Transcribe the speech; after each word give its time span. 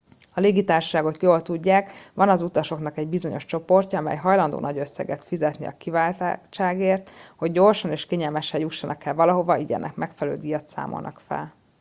a 0.33 0.39
légitársaságok 0.39 1.21
jól 1.21 1.41
tudják 1.41 1.91
van 2.13 2.29
az 2.29 2.41
utasoknak 2.41 2.97
egy 2.97 3.07
bizonyos 3.07 3.45
csoportja 3.45 3.99
amely 3.99 4.15
hajlandó 4.15 4.59
nagy 4.59 4.77
összegeket 4.77 5.23
fizetni 5.23 5.65
a 5.65 5.77
kiváltságért 5.77 7.09
hogy 7.35 7.51
gyorsan 7.51 7.91
és 7.91 8.05
kényelmesen 8.05 8.59
jussanak 8.59 9.05
el 9.05 9.15
valahova 9.15 9.57
így 9.59 9.71
ennek 9.71 9.95
megfelelő 9.95 10.37
díjat 10.37 10.69
számolnak 10.69 11.19
fel 11.27 11.53